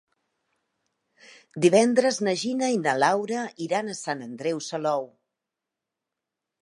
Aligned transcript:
Divendres 1.65 2.17
na 2.27 2.33
Gina 2.45 2.69
i 2.77 2.79
na 2.87 2.95
Laura 3.03 3.43
iran 3.67 3.93
a 3.95 3.99
Sant 4.03 4.25
Andreu 4.31 4.63
Salou. 4.71 5.07